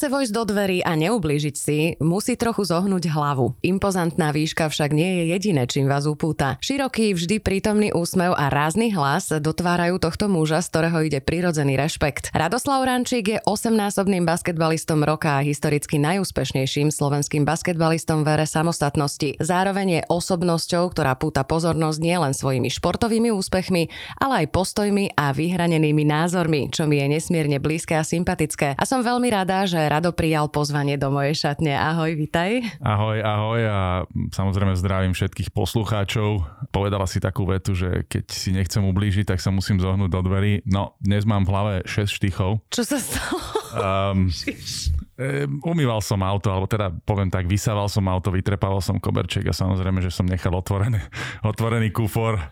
[0.00, 3.52] Chce vojsť do dverí a neublížiť si, musí trochu zohnúť hlavu.
[3.60, 6.56] Impozantná výška však nie je jediné, čím vás upúta.
[6.64, 12.32] Široký, vždy prítomný úsmev a rázny hlas dotvárajú tohto muža, z ktorého ide prirodzený rešpekt.
[12.32, 19.36] Radoslav Rančík je 8-násobným basketbalistom roka a historicky najúspešnejším slovenským basketbalistom v ére samostatnosti.
[19.36, 26.08] Zároveň je osobnosťou, ktorá púta pozornosť nielen svojimi športovými úspechmi, ale aj postojmi a vyhranenými
[26.08, 28.80] názormi, čo mi je nesmierne blízke a sympatické.
[28.80, 31.74] A som veľmi rada, že Rado prijal pozvanie do mojej šatne.
[31.74, 32.78] Ahoj, vitaj.
[32.78, 33.80] Ahoj, ahoj a
[34.30, 36.46] samozrejme zdravím všetkých poslucháčov.
[36.70, 40.62] Povedala si takú vetu, že keď si nechcem ublížiť, tak sa musím zohnúť do dverí.
[40.62, 42.62] No, dnes mám v hlave 6 štychov.
[42.70, 43.42] Čo sa stalo?
[43.70, 44.26] Um,
[45.62, 50.02] umýval som auto, alebo teda poviem tak, vysával som auto, vytrepával som koberček a samozrejme,
[50.02, 50.98] že som nechal otvorený,
[51.50, 52.42] otvorený kufor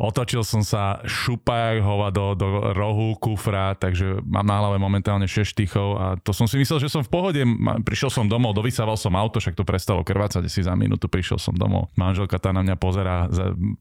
[0.00, 5.88] Otočil som sa šupajak hovado do rohu kufra, takže mám na hlave momentálne 6 štychov
[5.98, 7.42] a to som si myslel, že som v pohode.
[7.86, 11.54] Prišiel som domov, dovysával som auto, však to prestalo krvácať si za minútu, prišiel som
[11.54, 11.94] domov.
[11.94, 13.30] Manželka tá na mňa pozera,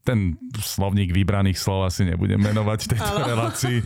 [0.06, 3.78] ten slovník vybraných slov asi nebudem menovať v tejto relácii,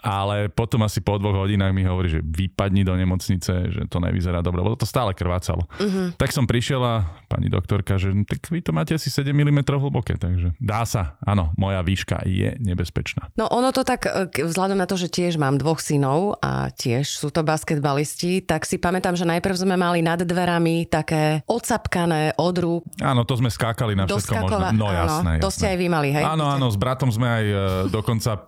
[0.00, 4.40] ale potom asi po dvoch hodinách mi hovorí, že vypadni do nemocnice, že to nevyzerá
[4.40, 5.68] dobre, lebo to stále krvácalo.
[5.76, 6.14] Uh-huh.
[6.16, 10.16] Tak som prišiel a pani doktorka, že tak vy to máte asi 7 mm hlboké,
[10.16, 13.32] takže dá sa, áno, moja výška je nebezpečná.
[13.38, 17.06] No ono to tak, e, vzhľadom na to, že tiež mám dvoch synov a tiež
[17.06, 22.54] sú to basketbalisti, tak si pamätám, že najprv sme mali nad dverami také odsapkané od
[22.58, 22.82] rúk.
[23.00, 24.76] Áno, to sme skákali na všetko možné.
[24.76, 25.44] No jasné, jasné.
[25.44, 26.24] To ste aj vy mali, hej?
[26.24, 27.54] Áno, áno, s bratom sme aj e,
[27.88, 28.46] dokonca,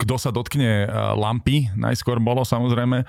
[0.00, 3.06] kto sa dotkne e, lampy, najskôr bolo samozrejme.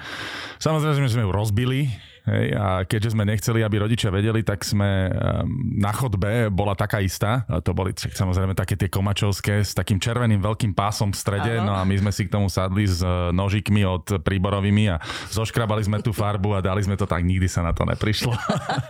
[0.61, 1.91] Samozrejme sme ju rozbili,
[2.25, 6.97] Hej, a keďže sme nechceli, aby rodičia vedeli, tak sme ehm, na chodbe bola taká
[6.97, 7.45] istá.
[7.45, 11.61] To boli samozrejme také tie komačovské s takým červeným veľkým pásom v strede.
[11.61, 11.69] Ano.
[11.69, 14.97] No a my sme si k tomu sadli s e, nožikmi od príborovými a
[15.29, 18.33] zoškrabali sme tú farbu a dali sme to tak, nikdy sa na to neprišlo.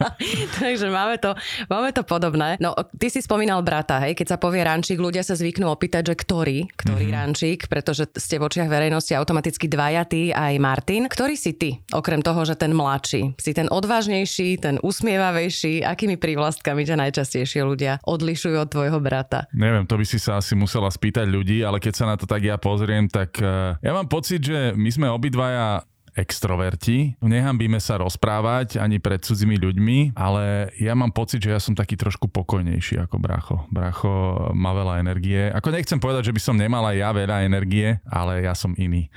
[0.63, 1.35] Takže máme to,
[1.67, 2.55] máme to podobné.
[2.63, 6.15] No, ty si spomínal brata, hej, keď sa povie rančík, ľudia sa zvyknú opýtať, že
[6.15, 7.19] ktorý, ktorý mm-hmm.
[7.19, 11.11] rančík, pretože ste v očiach verejnosti automaticky dvaja, ty aj Martin.
[11.11, 13.24] Ktorý si ty, okrem toho, že ten mladší?
[13.41, 15.81] Si ten odvážnejší, ten usmievavejší?
[15.81, 19.49] Akými prívlastkami ťa najčastejšie ľudia odlišujú od tvojho brata?
[19.55, 22.45] Neviem, to by si sa asi musela spýtať ľudí, ale keď sa na to tak
[22.45, 25.81] ja pozriem, tak eh, ja mám pocit, že my sme obidvaja
[26.15, 27.19] extroverti.
[27.19, 31.99] Nehambíme sa rozprávať ani pred cudzími ľuďmi, ale ja mám pocit, že ja som taký
[31.99, 33.57] trošku pokojnejší ako Bracho.
[33.67, 35.51] Bracho má veľa energie.
[35.51, 39.11] Ako nechcem povedať, že by som nemal aj ja veľa energie, ale ja som iný.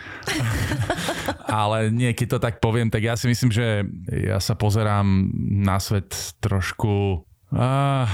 [1.46, 5.30] ale nie, keď to tak poviem, tak ja si myslím, že ja sa pozerám
[5.62, 7.22] na svet trošku...
[7.48, 8.04] Uh,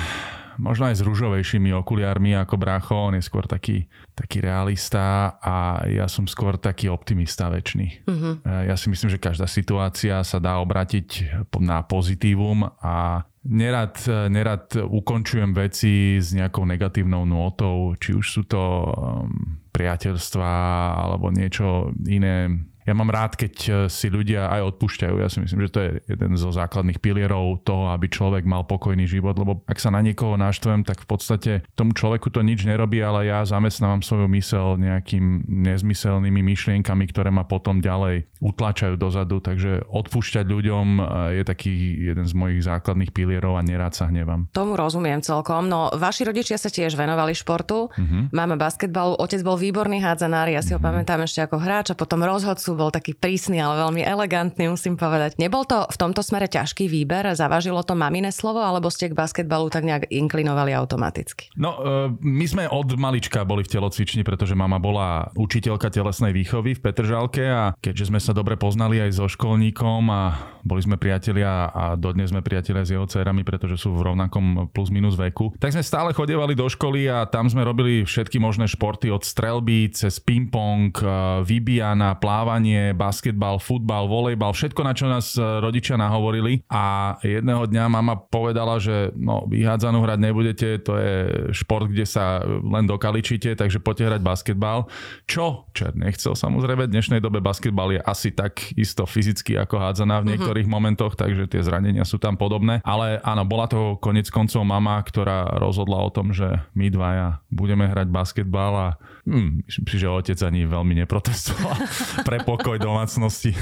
[0.59, 6.07] možno aj s rúžovejšími okuliármi ako brácho, on je skôr taký, taký realista a ja
[6.11, 8.05] som skôr taký optimista väčší.
[8.07, 8.41] Uh-huh.
[8.45, 13.97] Ja si myslím, že každá situácia sa dá obratiť na pozitívum a nerad,
[14.33, 20.51] nerad ukončujem veci s nejakou negatívnou nôtou, či už sú to um, priateľstva
[20.97, 22.49] alebo niečo iné
[22.85, 25.15] ja mám rád, keď e, si ľudia aj odpúšťajú.
[25.17, 29.09] Ja si myslím, že to je jeden zo základných pilierov toho, aby človek mal pokojný
[29.09, 33.01] život, lebo ak sa na niekoho naštvem, tak v podstate tomu človeku to nič nerobí,
[33.01, 39.89] ale ja zamestnávam svoju mysel nejakým nezmyselnými myšlienkami, ktoré ma potom ďalej utlačajú dozadu, takže
[39.89, 41.03] odpúšťať ľuďom e,
[41.41, 41.73] je taký
[42.13, 44.45] jeden z mojich základných pilierov a nerád sa hnevam.
[44.53, 45.73] Tomu rozumiem celkom.
[45.73, 47.89] No, vaši rodičia sa tiež venovali športu.
[47.89, 48.29] Uh-huh.
[48.29, 50.77] Máme basketbal, otec bol výborný hádzanár, ja si uh-huh.
[50.77, 50.87] ho mhm.
[50.93, 55.39] pamätám ešte ako hráč a potom rozhodcu bol taký prísny, ale veľmi elegantný, musím povedať.
[55.39, 57.31] Nebol to v tomto smere ťažký výber?
[57.35, 61.55] Zavažilo to mamine slovo, alebo ste k basketbalu tak nejak inklinovali automaticky?
[61.57, 66.77] No, e, my sme od malička boli v telocvični, pretože mama bola učiteľka telesnej výchovy
[66.77, 70.23] v Petržalke a keďže sme sa dobre poznali aj so školníkom a
[70.65, 74.89] boli sme priatelia a dodnes sme priatelia s jeho dcerami, pretože sú v rovnakom plus
[74.89, 79.13] minus veku, tak sme stále chodevali do školy a tam sme robili všetky možné športy
[79.13, 81.07] od strelby cez ping-pong, e,
[81.45, 87.93] vybijana, plávanie plávanie, basketbal, futbal, volejbal, všetko, na čo nás rodičia nahovorili a jedného dňa
[87.93, 91.15] mama povedala, že no, vyhádzanú hrať nebudete, to je
[91.53, 94.89] šport, kde sa len dokaličíte, takže poďte hrať basketbal.
[95.29, 95.69] Čo?
[95.77, 100.27] Čer nechcel samozrejme, v dnešnej dobe basketbal je asi tak isto fyzicky ako hádzaná v
[100.27, 100.31] mhm.
[100.33, 100.81] niektorých uh-huh.
[100.81, 102.81] momentoch, takže tie zranenia sú tam podobné.
[102.81, 107.85] Ale áno, bola to konec koncov mama, ktorá rozhodla o tom, že my dvaja budeme
[107.93, 108.89] hrať basketbal a
[109.25, 111.77] hm, myslím si, že otec ani veľmi neprotestoval
[112.29, 113.53] pre pokoj domácnosti.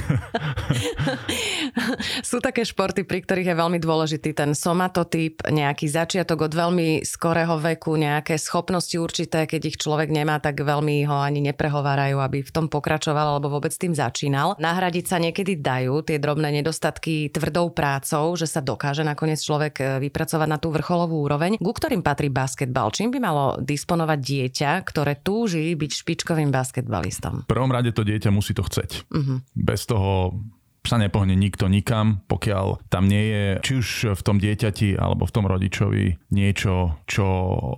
[2.28, 7.56] sú také športy, pri ktorých je veľmi dôležitý ten somatotyp, nejaký začiatok od veľmi skorého
[7.58, 12.54] veku, nejaké schopnosti určité, keď ich človek nemá, tak veľmi ho ani neprehovárajú, aby v
[12.54, 14.56] tom pokračoval alebo vôbec tým začínal.
[14.58, 19.84] Nahradiť sa niekedy dajú tie drobné nedostatky tvrdou prácou, že sa dokáže nakoniec človek e,
[20.08, 21.60] vypracovať na tú vrcholovú úroveň.
[21.60, 22.94] Ku ktorým patrí basketbal?
[22.94, 27.44] Čím by malo disponovať dieťa, ktoré túži byť špičkovým basketbalistom?
[27.44, 29.12] V prvom rade to dieťa musí to chceť.
[29.12, 29.44] Uh-huh.
[29.52, 30.40] Bez toho
[30.82, 33.88] sa nepohne nikto nikam, pokiaľ tam nie je či už
[34.18, 37.26] v tom dieťati alebo v tom rodičovi niečo, čo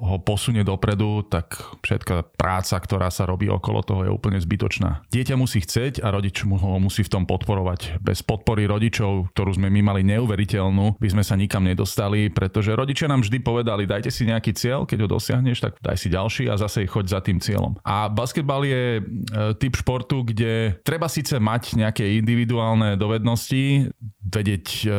[0.01, 5.05] ho posunie dopredu, tak všetká práca, ktorá sa robí okolo toho je úplne zbytočná.
[5.13, 8.01] Dieťa musí chceť a rodič mu ho musí v tom podporovať.
[8.01, 13.07] Bez podpory rodičov, ktorú sme my mali neuveriteľnú, by sme sa nikam nedostali, pretože rodičia
[13.07, 16.57] nám vždy povedali, dajte si nejaký cieľ, keď ho dosiahneš, tak daj si ďalší a
[16.57, 17.77] zase choď za tým cieľom.
[17.85, 19.03] A basketbal je e,
[19.61, 23.93] typ športu, kde treba síce mať nejaké individuálne dovednosti,
[24.25, 24.99] vedieť, e,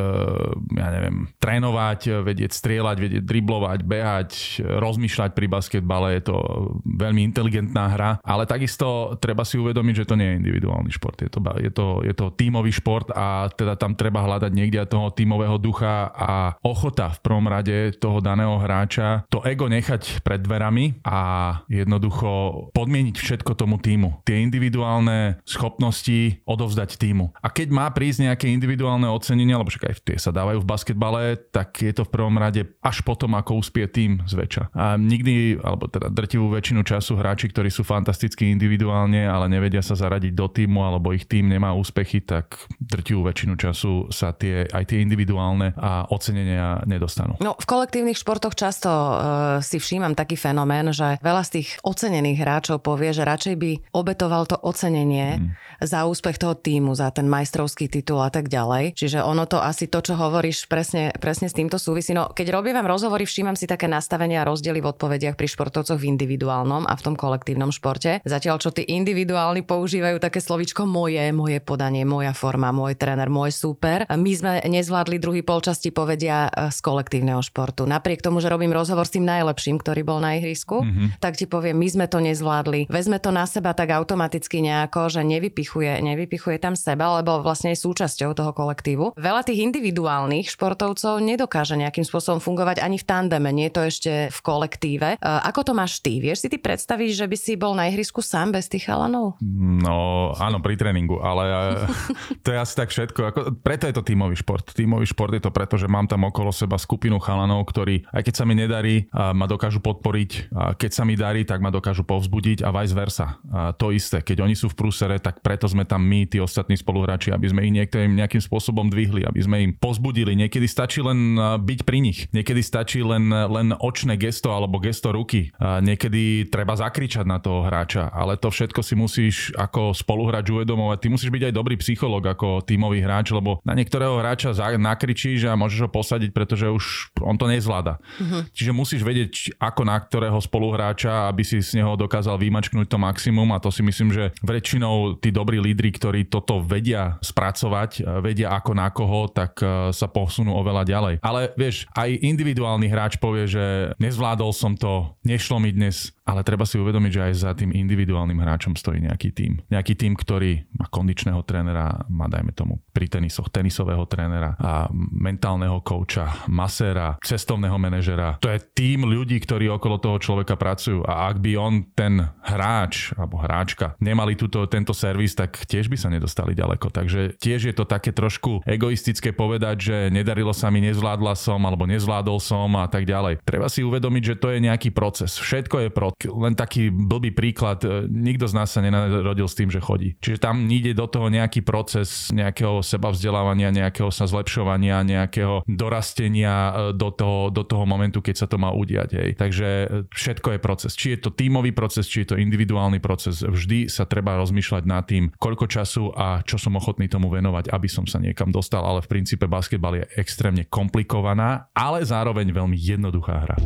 [0.78, 4.32] ja neviem, trénovať, vedieť strieľať, vedieť driblovať, behať,
[4.62, 6.38] rozmýšľať pri basketbale, je to
[6.86, 11.32] veľmi inteligentná hra, ale takisto treba si uvedomiť, že to nie je individuálny šport, je
[11.32, 15.58] to, je to, je to tímový šport a teda tam treba hľadať niekde toho tímového
[15.58, 21.20] ducha a ochota v prvom rade toho daného hráča, to ego nechať pred dverami a
[21.68, 24.22] jednoducho podmieniť všetko tomu týmu.
[24.24, 27.34] Tie individuálne schopnosti odovzdať týmu.
[27.42, 31.22] A keď má prísť nejaké individuálne ocenenia, lebo však aj tie sa dávajú v basketbale,
[31.52, 34.72] tak je to v prvom rade až potom, ako uspie tým zväčša.
[34.72, 40.00] A nikdy, alebo teda drtivú väčšinu času hráči, ktorí sú fantasticky individuálne, ale nevedia sa
[40.00, 44.84] zaradiť do týmu, alebo ich tým nemá úspechy, tak drtivú väčšinu času sa tie, aj
[44.88, 47.36] tie individuálne a ocenenia nedostanú.
[47.44, 49.20] No, v kolektívnych športoch často uh,
[49.60, 54.48] si všímam taký fenomén, že veľa z tých ocenených hráčov povie, že radšej by obetoval
[54.48, 55.50] to ocenenie mm.
[55.84, 58.96] za úspech toho týmu, za ten majstrovský olympijský titul a tak ďalej.
[58.96, 62.16] Čiže ono to asi to, čo hovoríš, presne, presne s týmto súvisí.
[62.16, 66.00] No, keď robím vám rozhovory, všímam si také nastavenia a rozdiely v odpovediach pri športovcoch
[66.00, 68.24] v individuálnom a v tom kolektívnom športe.
[68.24, 73.52] Zatiaľ, čo tí individuálni používajú také slovičko moje, moje podanie, moja forma, môj tréner, môj
[73.52, 74.08] super.
[74.08, 77.84] My sme nezvládli druhý polčasti povedia e, z kolektívneho športu.
[77.84, 81.20] Napriek tomu, že robím rozhovor s tým najlepším, ktorý bol na ihrisku, mm-hmm.
[81.20, 82.88] tak ti poviem, my sme to nezvládli.
[82.88, 87.78] Vezme to na seba tak automaticky nejako, že nevypichuje, nevypichuje tam seba, lebo vlastne je
[87.80, 89.16] súčasťou toho kolektívu.
[89.16, 94.12] Veľa tých individuálnych športovcov nedokáže nejakým spôsobom fungovať ani v tandeme, nie je to ešte
[94.30, 95.10] v kolektíve.
[95.16, 96.20] E, ako to máš ty?
[96.20, 99.40] Vieš si ty predstaviť, že by si bol na ihrisku sám bez tých chalanov?
[99.46, 101.56] No, áno, pri tréningu, ale e,
[102.44, 103.20] to je asi tak všetko.
[103.32, 104.66] Ako, preto je to tímový šport.
[104.76, 108.34] Tímový šport je to preto, že mám tam okolo seba skupinu chalanov, ktorí, aj keď
[108.36, 110.32] sa mi nedarí, ma dokážu podporiť.
[110.52, 113.40] A keď sa mi darí, tak ma dokážu povzbudiť a vice versa.
[113.52, 114.22] A to isté.
[114.22, 117.55] Keď oni sú v prúsere, tak preto sme tam my, tí ostatní spoluhráči, aby sme
[117.62, 120.36] ich niektorým nejakým spôsobom dvihli, aby sme im pozbudili.
[120.36, 122.28] Niekedy stačí len byť pri nich.
[122.34, 125.54] Niekedy stačí len, len očné gesto alebo gesto ruky.
[125.62, 130.98] Niekedy treba zakričať na toho hráča, ale to všetko si musíš ako spoluhráč uvedomovať.
[131.04, 135.54] Ty musíš byť aj dobrý psychológ ako tímový hráč, lebo na niektorého hráča nakričíš a
[135.54, 138.02] môžeš ho posadiť, pretože už on to nezvláda.
[138.18, 138.42] Uh-huh.
[138.50, 143.54] Čiže musíš vedieť, ako na ktorého spoluhráča, aby si z neho dokázal vymačknúť to maximum
[143.54, 148.04] a to si myslím, že väčšinou tí dobrí lídry, ktorí toto vedia spracovať, pracovať, e,
[148.26, 151.16] vedia ako na koho, tak e, sa posunú oveľa ďalej.
[151.22, 156.66] Ale vieš, aj individuálny hráč povie, že nezvládol som to, nešlo mi dnes, ale treba
[156.70, 159.62] si uvedomiť, že aj za tým individuálnym hráčom stojí nejaký tým.
[159.74, 165.82] Nejaký tým, ktorý má kondičného trénera, má dajme tomu pri tenisoch tenisového trénera a mentálneho
[165.82, 168.38] kouča, maséra, cestovného manažera.
[168.42, 173.14] To je tým ľudí, ktorí okolo toho človeka pracujú a ak by on ten hráč
[173.18, 176.94] alebo hráčka nemali túto, tento servis, tak tiež by sa nedostali ďaleko.
[176.94, 181.64] Takže že tiež je to také trošku egoistické povedať, že nedarilo sa mi, nezvládla som
[181.64, 183.40] alebo nezvládol som a tak ďalej.
[183.48, 185.40] Treba si uvedomiť, že to je nejaký proces.
[185.40, 186.15] Všetko je proces.
[186.24, 190.16] Len taký blbý príklad, e, nikto z nás sa nenarodil s tým, že chodí.
[190.24, 196.56] Čiže tam ide do toho nejaký proces nejakého seba vzdelávania, nejakého sa zlepšovania, nejakého dorastenia
[196.56, 199.10] e, do toho, do toho momentu, keď sa to má udiať.
[199.20, 199.30] Hej.
[199.36, 200.92] Takže e, všetko je proces.
[200.96, 203.44] Či je to tímový proces, či je to individuálny proces.
[203.44, 207.92] Vždy sa treba rozmýšľať nad tým, koľko času a čo som ochotný tomu venovať, aby
[207.92, 208.88] som sa niekam dostal.
[208.88, 213.58] Ale v princípe basketbal je extrémne komplikovaná, ale zároveň veľmi jednoduchá hra.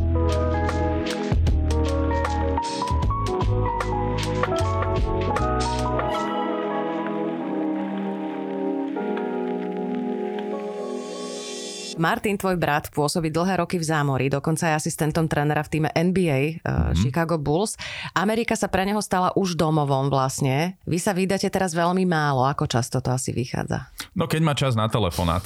[11.98, 16.62] Martin, tvoj brat, pôsobí dlhé roky v zámori, dokonca je asistentom trénera v týme NBA
[16.62, 16.96] uh, mm-hmm.
[17.02, 17.74] Chicago Bulls.
[18.14, 20.78] Amerika sa pre neho stala už domovom vlastne.
[20.86, 22.46] Vy sa vydáte teraz veľmi málo.
[22.46, 23.90] Ako často to asi vychádza?
[24.14, 25.42] No keď má čas na telefonát.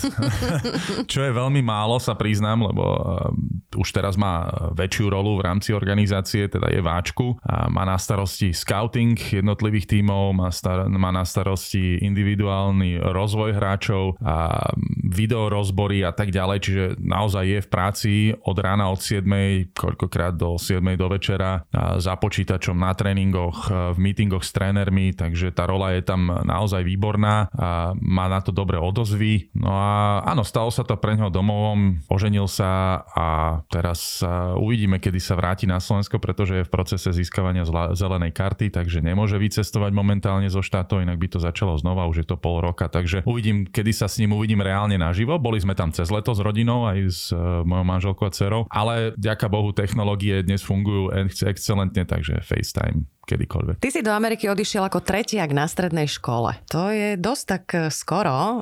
[1.12, 5.72] Čo je veľmi málo, sa priznám, lebo uh, už teraz má väčšiu rolu v rámci
[5.72, 7.40] organizácie, teda je váčku.
[7.44, 14.20] A má na starosti scouting jednotlivých tímov, má, star- má na starosti individuálny rozvoj hráčov
[14.22, 14.70] a
[15.04, 18.12] video rozbory a tak ďalej ďalej, čiže naozaj je v práci
[18.44, 19.24] od rána od 7,
[19.72, 21.64] koľkokrát do 7 do večera
[21.96, 27.48] za počítačom na tréningoch, v meetingoch s trénermi, takže tá rola je tam naozaj výborná
[27.56, 29.48] a má na to dobré odozvy.
[29.56, 34.20] No a áno, stalo sa to pre neho domovom, oženil sa a teraz
[34.60, 37.64] uvidíme, kedy sa vráti na Slovensko, pretože je v procese získavania
[37.96, 42.26] zelenej karty, takže nemôže vycestovať momentálne zo štátov, inak by to začalo znova, už je
[42.28, 45.40] to pol roka, takže uvidím, kedy sa s ním uvidím reálne naživo.
[45.40, 49.12] Boli sme tam cez leto s rodinou, aj s uh, mojou manželkou a dcerou, ale
[49.20, 51.12] ďaká Bohu technológie dnes fungujú
[51.44, 53.80] excelentne, takže FaceTime kedykoľvek.
[53.80, 56.54] Ty si do Ameriky odišiel ako tretiak na strednej škole.
[56.70, 58.56] To je dosť tak e, skoro, e,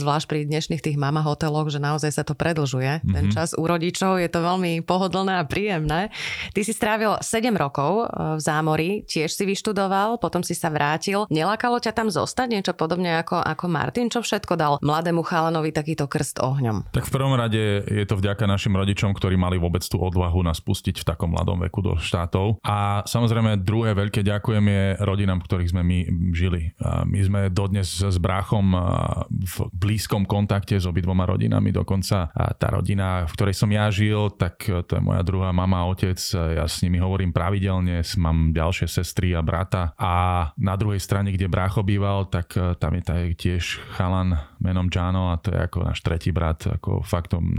[0.00, 3.00] zvlášť pri dnešných tých mama hoteloch, že naozaj sa to predlžuje.
[3.00, 3.14] Mm-hmm.
[3.14, 3.32] Ten mhm.
[3.32, 6.08] čas u rodičov je to veľmi pohodlné a príjemné.
[6.52, 11.28] Ty si strávil 7 rokov e, v zámori, tiež si vyštudoval, potom si sa vrátil.
[11.28, 14.08] Nelakalo ťa tam zostať niečo podobne ako, ako Martin?
[14.08, 16.88] Čo všetko dal mladému chalanovi takýto krst ohňom?
[16.92, 20.62] Tak v prvom rade je to vďaka našim rodičom, ktorí mali vôbec tú odvahu nás
[20.62, 22.62] pustiť v takom mladom veku do štátov.
[22.64, 25.98] A samozrejme druhé veľké ďakujem je rodinám, v ktorých sme my
[26.30, 26.70] žili.
[26.80, 28.70] My sme dodnes s bráchom
[29.26, 31.74] v blízkom kontakte s obidvoma rodinami.
[31.74, 36.16] Dokonca tá rodina, v ktorej som ja žil, tak to je moja druhá mama otec.
[36.32, 39.90] Ja s nimi hovorím pravidelne, mám ďalšie sestry a brata.
[39.98, 45.40] A na druhej strane, kde brácho býval, tak tam je tiež chalan menom Jano a
[45.40, 46.68] to je ako náš tretí brat.
[46.68, 47.58] Ako faktom,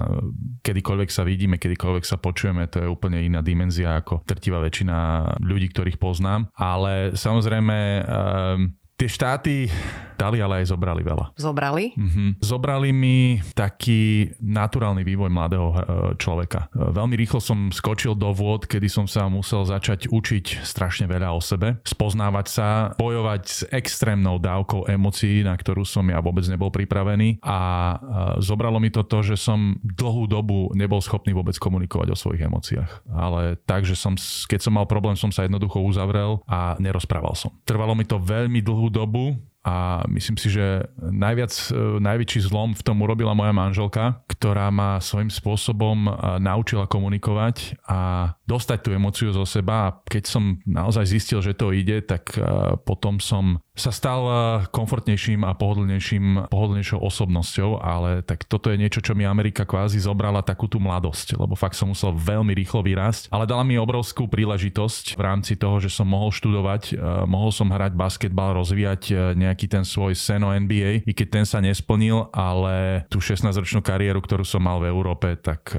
[0.64, 4.98] kedykoľvek sa vidíme, kedykoľvek sa počujeme, to je úplne iná dimenzia ako trtivá väčšina
[5.42, 9.70] ľudí, ktorých poznám poznám, ale samozrejme um, tie štáty
[10.18, 11.38] dali, ale aj zobrali veľa.
[11.38, 11.94] Zobrali?
[11.94, 12.30] Mm-hmm.
[12.42, 15.76] Zobrali mi taký naturálny vývoj mladého e,
[16.18, 16.74] človeka.
[16.74, 21.30] E, veľmi rýchlo som skočil do vôd, kedy som sa musel začať učiť strašne veľa
[21.30, 26.74] o sebe, spoznávať sa, bojovať s extrémnou dávkou emócií, na ktorú som ja vôbec nebol
[26.74, 27.96] pripravený a e,
[28.42, 33.06] zobralo mi to to, že som dlhú dobu nebol schopný vôbec komunikovať o svojich emóciách.
[33.14, 34.18] Ale tak, že som,
[34.50, 37.54] keď som mal problém, som sa jednoducho uzavrel a nerozprával som.
[37.62, 39.36] Trvalo mi to veľmi dlhú dobu,
[39.68, 45.04] a myslím si, že najviac, e, najväčší zlom v tom urobila moja manželka, ktorá ma
[45.04, 49.92] svojím spôsobom e, naučila komunikovať a dostať tú emociu zo seba.
[49.92, 52.40] A keď som naozaj zistil, že to ide, tak e,
[52.80, 54.26] potom som sa stal
[54.74, 60.42] komfortnejším a pohodlnejším, pohodlnejšou osobnosťou, ale tak toto je niečo, čo mi Amerika kvázi zobrala
[60.42, 65.14] takú tú mladosť, lebo fakt som musel veľmi rýchlo vyrásť, ale dala mi obrovskú príležitosť
[65.14, 66.98] v rámci toho, že som mohol študovať,
[67.30, 71.46] mohol som hrať basketbal, rozvíjať nejaké nejaký ten svoj sen o NBA, i keď ten
[71.50, 75.74] sa nesplnil, ale tú 16-ročnú kariéru, ktorú som mal v Európe, tak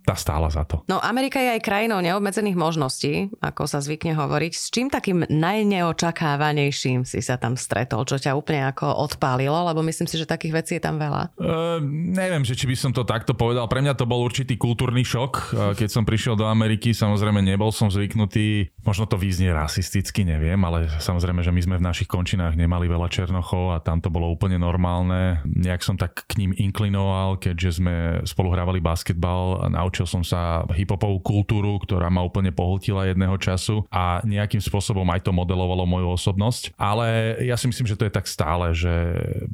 [0.00, 0.80] tá stála za to.
[0.88, 4.52] No Amerika je aj krajinou neobmedzených možností, ako sa zvykne hovoriť.
[4.56, 10.08] S čím takým najneočakávanejším si sa tam stretol, čo ťa úplne ako odpálilo, lebo myslím
[10.08, 11.36] si, že takých vecí je tam veľa.
[11.36, 13.68] Uh, neviem, že či by som to takto povedal.
[13.68, 15.52] Pre mňa to bol určitý kultúrny šok.
[15.76, 20.88] Keď som prišiel do Ameriky, samozrejme nebol som zvyknutý, možno to vyznie rasisticky, neviem, ale
[20.96, 24.60] samozrejme, že my sme v našich končinách nemali veľa Černochov a tam to bolo úplne
[24.60, 25.40] normálne.
[25.48, 27.94] Nejak som tak k ním inklinoval, keďže sme
[28.28, 34.20] spolu hrávali basketbal naučil som sa hiphopovú kultúru, ktorá ma úplne pohltila jedného času a
[34.26, 36.74] nejakým spôsobom aj to modelovalo moju osobnosť.
[36.76, 38.92] Ale ja si myslím, že to je tak stále, že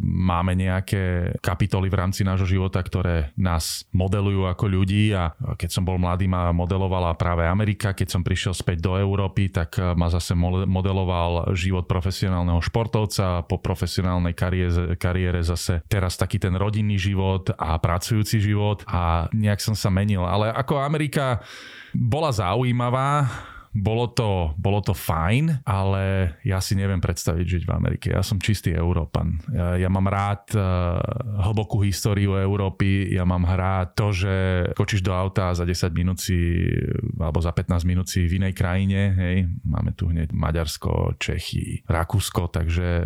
[0.01, 5.85] máme nejaké kapitoly v rámci nášho života, ktoré nás modelujú ako ľudí a keď som
[5.87, 7.95] bol mladý, ma modelovala práve Amerika.
[7.95, 10.33] Keď som prišiel späť do Európy, tak ma zase
[10.67, 17.79] modeloval život profesionálneho športovca, po profesionálnej kariére, kariére zase teraz taký ten rodinný život a
[17.79, 20.25] pracujúci život a nejak som sa menil.
[20.27, 21.45] Ale ako Amerika
[21.95, 23.31] bola zaujímavá,
[23.75, 28.07] bolo to, bolo to fajn, ale ja si neviem predstaviť žiť v Amerike.
[28.15, 29.43] Ja som čistý Európan.
[29.51, 31.03] Ja, ja mám rád uh,
[31.43, 34.35] hlbokú históriu Európy, ja mám rád to, že
[34.79, 36.71] kočíš do auta za 10 minút si,
[37.19, 42.55] alebo za 15 minút si v inej krajine, hej, máme tu hneď Maďarsko, Čechy, Rakúsko,
[42.55, 43.03] takže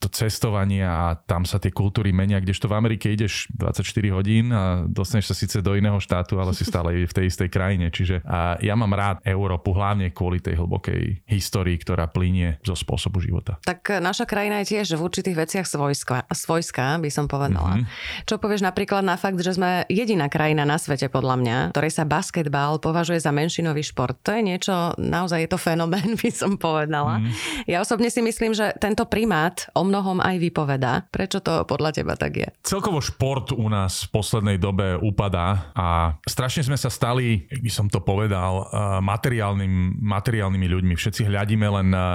[0.00, 3.84] to cestovanie a tam sa tie kultúry menia, kdežto v Amerike ideš 24
[4.16, 7.92] hodín a dostaneš sa síce do iného štátu, ale si stále v tej istej krajine.
[7.92, 12.78] Čiže a ja mám rád Európu, hlavne hlavne kvôli tej hlbokej histórii, ktorá plinie zo
[12.78, 13.58] spôsobu života.
[13.66, 17.82] Tak naša krajina je tiež v určitých veciach svojská, svojská by som povedala.
[17.82, 18.22] Mm-hmm.
[18.30, 22.06] Čo povieš napríklad na fakt, že sme jediná krajina na svete podľa mňa, ktorej sa
[22.06, 24.14] basketbal považuje za menšinový šport.
[24.22, 27.18] To je niečo, naozaj je to fenomén, by som povedala.
[27.18, 27.34] Mm.
[27.66, 31.10] Ja osobne si myslím, že tento primát o mnohom aj vypoveda.
[31.10, 32.48] Prečo to podľa teba tak je?
[32.62, 37.90] Celkovo šport u nás v poslednej dobe upadá a strašne sme sa stali, by som
[37.90, 38.68] to povedal,
[39.00, 40.94] materiálnym materiálnymi ľuďmi.
[40.94, 42.06] Všetci hľadíme len na,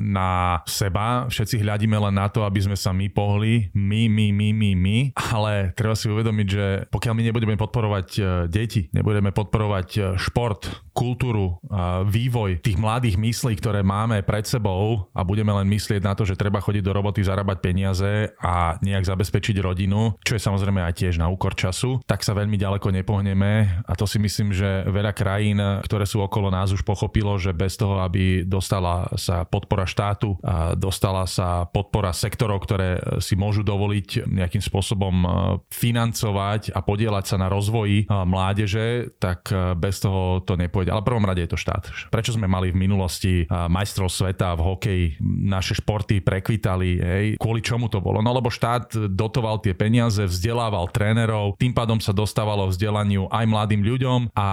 [0.00, 0.30] na
[0.64, 3.68] seba, všetci hľadíme len na to, aby sme sa my pohli.
[3.76, 4.98] My, my, my, my, my.
[5.14, 10.88] Ale treba si uvedomiť, že pokiaľ my nebudeme podporovať e, deti, nebudeme podporovať e, šport,
[10.98, 11.62] kultúru,
[12.10, 16.34] vývoj tých mladých myslí, ktoré máme pred sebou a budeme len myslieť na to, že
[16.34, 21.22] treba chodiť do roboty, zarábať peniaze a nejak zabezpečiť rodinu, čo je samozrejme aj tiež
[21.22, 25.62] na úkor času, tak sa veľmi ďaleko nepohneme a to si myslím, že veľa krajín,
[25.86, 30.38] ktoré sú okolo nás už pochopili pochopilo, že bez toho, aby dostala sa podpora štátu,
[30.78, 35.28] dostala sa podpora sektorov, ktoré si môžu dovoliť nejakým spôsobom e,
[35.72, 40.94] financovať a podielať sa na rozvoji e, mládeže, tak e, bez toho to nepôjde.
[40.94, 41.90] Ale v prvom rade je to štát.
[42.14, 45.04] Prečo sme mali v minulosti majstrov sveta v hokeji,
[45.48, 47.24] naše športy prekvitali, hej?
[47.40, 48.22] kvôli čomu to bolo?
[48.22, 53.82] No lebo štát dotoval tie peniaze, vzdelával trénerov, tým pádom sa dostávalo vzdelaniu aj mladým
[53.82, 54.48] ľuďom a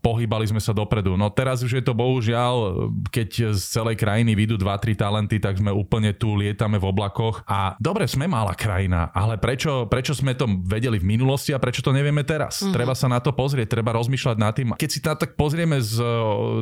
[0.00, 1.18] pohybali sme sa dopredu.
[1.18, 2.54] No teraz už je to bohužiaľ,
[3.10, 7.42] keď z celej krajiny vidú 2-3 talenty, tak sme úplne tu lietame v oblakoch.
[7.50, 11.82] A dobre, sme malá krajina, ale prečo, prečo sme to vedeli v minulosti a prečo
[11.82, 12.62] to nevieme teraz?
[12.62, 12.74] Mm-hmm.
[12.78, 14.68] Treba sa na to pozrieť, treba rozmýšľať nad tým.
[14.78, 15.98] Keď si to tak pozrieme z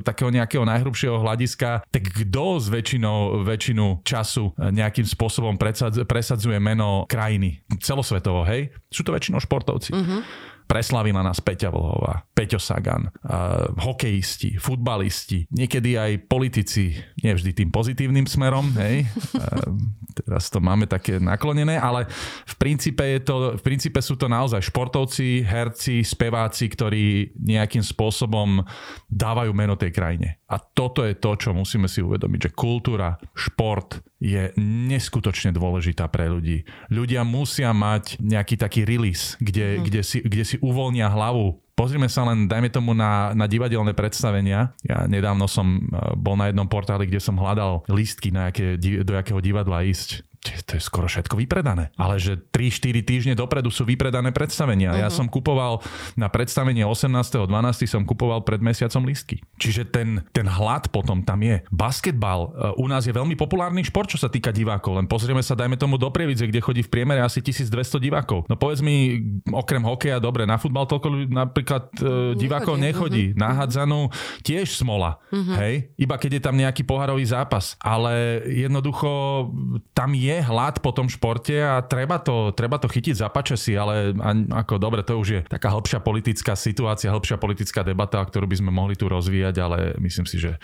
[0.00, 5.60] takého nejakého najhrubšieho hľadiska, tak kto z väčšinou, väčšinu času nejakým spôsobom
[6.08, 8.72] presadzuje meno krajiny celosvetovo, hej?
[8.88, 9.92] Sú to väčšinou športovci.
[9.92, 17.68] Mm-hmm Preslavila nás Peťa Vlhová, Peťo Sagan, uh, hokejisti, futbalisti, niekedy aj politici, nevždy tým
[17.68, 19.04] pozitívnym smerom, hej.
[19.36, 19.76] Uh,
[20.16, 22.08] teraz to máme také naklonené, ale
[22.48, 28.64] v princípe, je to, v princípe sú to naozaj športovci, herci, speváci, ktorí nejakým spôsobom
[29.12, 30.40] dávajú meno tej krajine.
[30.48, 36.32] A toto je to, čo musíme si uvedomiť, že kultúra, šport, je neskutočne dôležitá pre
[36.32, 36.64] ľudí.
[36.88, 39.82] Ľudia musia mať nejaký taký release, kde, mm.
[39.84, 41.58] kde, si, kde si uvoľnia hlavu.
[41.74, 44.78] Pozrime sa len, dajme tomu, na, na divadelné predstavenia.
[44.86, 49.12] Ja nedávno som eh, bol na jednom portáli, kde som hľadal lístky, na aké, do
[49.14, 51.88] jakého divadla ísť to je skoro všetko vypredané.
[51.96, 54.92] Ale že 3-4 týždne dopredu sú vypredané predstavenia.
[54.92, 55.02] Uh-huh.
[55.04, 55.16] Ja mhm.
[55.16, 55.80] som kupoval
[56.20, 57.48] na predstavenie 18.12.
[57.88, 59.40] som kupoval pred mesiacom listky.
[59.56, 61.64] Čiže ten, ten hlad potom tam je.
[61.72, 65.00] Basketbal e, u nás je veľmi populárny šport, čo sa týka divákov.
[65.00, 68.44] Len pozrieme sa, dajme tomu do Prievidze, kde chodí v priemere asi 1200 divákov.
[68.50, 69.16] No povedz mi,
[69.48, 73.32] okrem hokeja, dobre, na futbal toľko napríklad uh, divákov nechodí.
[73.32, 73.40] Uh-huh.
[73.40, 74.12] Na hádzanú
[74.44, 75.16] tiež smola.
[75.32, 75.56] Uh-huh.
[75.56, 75.94] Hej?
[75.96, 77.78] Iba keď je tam nejaký poharový zápas.
[77.80, 79.48] Ale jednoducho
[79.96, 83.72] tam je je hlad po tom športe a treba to, treba to chytiť za si,
[83.78, 84.14] ale
[84.50, 88.70] ako dobre, to už je taká hĺbšia politická situácia, hĺbšia politická debata, ktorú by sme
[88.74, 90.58] mohli tu rozvíjať, ale myslím si, že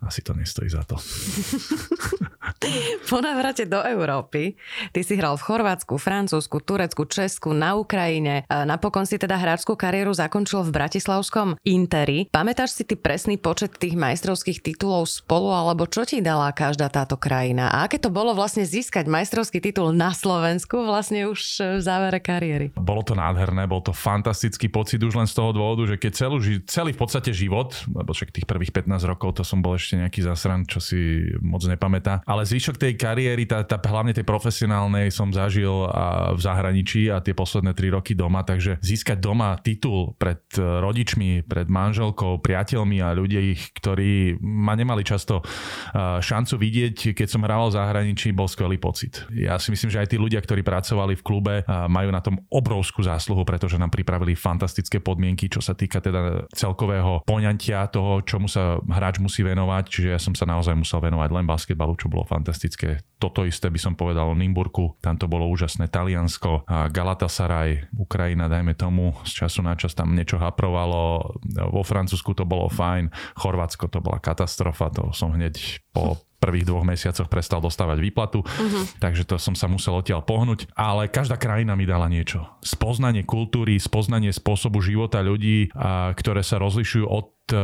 [0.00, 0.96] asi to nestojí za to.
[3.10, 4.56] po návrate do Európy,
[4.96, 8.48] ty si hral v Chorvátsku, Francúzsku, Turecku, Česku, na Ukrajine.
[8.48, 12.32] Napokon si teda hráčskú kariéru zakončil v Bratislavskom Interi.
[12.32, 17.20] Pamätáš si ty presný počet tých majstrovských titulov spolu, alebo čo ti dala každá táto
[17.20, 17.68] krajina?
[17.68, 21.40] A aké to bolo vlastne získať majstrovský titul na Slovensku vlastne už
[21.78, 22.72] v závere kariéry?
[22.76, 26.36] Bolo to nádherné, bol to fantastický pocit už len z toho dôvodu, že keď celú,
[26.64, 30.24] celý v podstate život, lebo však tých prvých 15 rokov to som bol ešte nejaký
[30.24, 32.24] zasran, čo si moc nepamätá.
[32.30, 37.18] Ale zvyšok tej kariéry, tá, tá, hlavne tej profesionálnej som zažil a v zahraničí a
[37.18, 43.02] tie posledné tri roky doma, takže získať doma titul pred e, rodičmi, pred manželkou, priateľmi
[43.02, 48.46] a ľudí, ktorí ma nemali často e, šancu vidieť, keď som hrával v zahraničí, bol
[48.46, 49.26] skvelý pocit.
[49.34, 52.38] Ja si myslím, že aj tí ľudia, ktorí pracovali v klube, e, majú na tom
[52.46, 58.46] obrovskú zásluhu, pretože nám pripravili fantastické podmienky, čo sa týka teda celkového poňatia toho, čomu
[58.46, 62.28] sa hráč musí venovať čiže ja som sa naozaj musel venovať len basketbalu, čo bolo
[62.28, 63.00] fantastické.
[63.16, 65.88] Toto isté by som povedal o Nimburku, tam to bolo úžasné.
[65.88, 71.32] Taliansko, Galatasaray, Ukrajina, dajme tomu, z času na čas tam niečo haprovalo,
[71.72, 73.08] vo Francúzsku to bolo fajn,
[73.40, 78.84] Chorvátsko to bola katastrofa, to som hneď po prvých dvoch mesiacoch prestal dostávať výplatu, uh-huh.
[78.96, 80.72] takže to som sa musel odtiaľ pohnúť.
[80.72, 82.48] Ale každá krajina mi dala niečo.
[82.64, 87.58] Spoznanie kultúry, spoznanie spôsobu života ľudí, a, ktoré sa rozlišujú od E,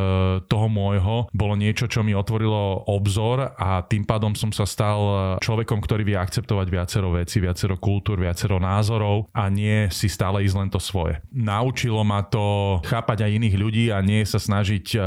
[0.46, 5.00] toho môjho bolo niečo, čo mi otvorilo obzor a tým pádom som sa stal
[5.40, 10.56] človekom, ktorý vie akceptovať viacero veci, viacero kultúr, viacero názorov a nie si stále ísť
[10.58, 11.22] len to svoje.
[11.30, 14.98] Naučilo ma to chápať aj iných ľudí a nie sa snažiť e,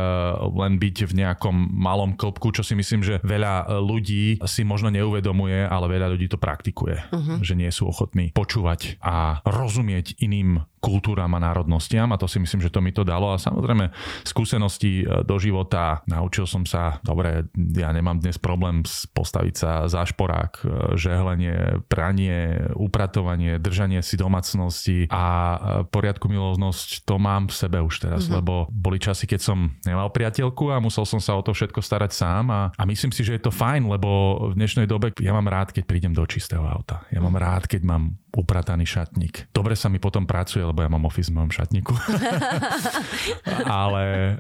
[0.48, 5.66] len byť v nejakom malom klopku, čo si myslím, že veľa ľudí si možno neuvedomuje,
[5.66, 6.96] ale veľa ľudí to praktikuje.
[7.10, 7.42] Uh-huh.
[7.42, 12.64] Že nie sú ochotní počúvať a rozumieť iným kultúram a národnostiam a to si myslím,
[12.64, 13.92] že to mi to dalo a samozrejme
[14.24, 16.02] skúsenosti e, do života.
[16.08, 18.82] Naučil som sa, dobre, ja nemám dnes problém
[19.14, 20.66] postaviť sa za šporák, e,
[20.96, 25.58] žehlenie, pranie, upratovanie, držanie si domácnosti a e,
[25.92, 28.38] poriadku milovnosť, to mám v sebe už teraz, mm-hmm.
[28.40, 32.12] lebo boli časy, keď som nemal priateľku a musel som sa o to všetko starať
[32.16, 35.52] sám a, a myslím si, že je to fajn, lebo v dnešnej dobe ja mám
[35.52, 37.04] rád, keď prídem do čistého auta.
[37.12, 39.50] Ja mám rád, keď mám uprataný šatník.
[39.50, 41.94] Dobre sa mi potom pracuje, lebo ja mám office v mojom šatníku.
[43.66, 44.32] Ale e,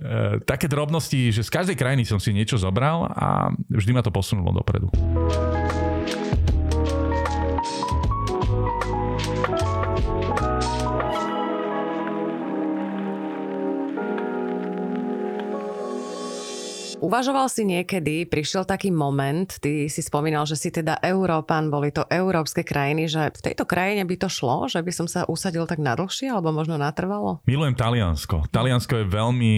[0.45, 4.53] také drobnosti, že z každej krajiny som si niečo zobral a vždy ma to posunulo
[4.53, 4.93] dopredu.
[16.99, 22.03] Uvažoval si niekedy, prišiel taký moment, ty si spomínal, že si teda Európan, boli to
[22.12, 25.79] európske krajiny, že v tejto krajine by to šlo, že by som sa usadil tak
[25.79, 27.39] na dlhšie alebo možno natrvalo?
[27.47, 28.51] Milujem Taliansko.
[28.51, 29.55] Taliansko je veľmi